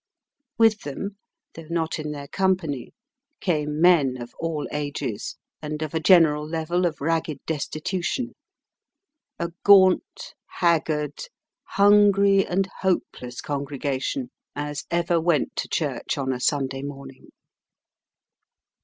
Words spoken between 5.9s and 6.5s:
a general